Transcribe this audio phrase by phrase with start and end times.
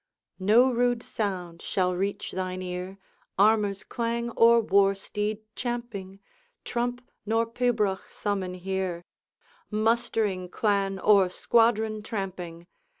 [0.39, 2.97] 'No rude sound shall reach thine ear,
[3.37, 6.19] Armor's clang or war steed champing
[6.65, 9.03] Trump nor pibroch summon here
[9.69, 12.65] Mustering clan or squadron tramping.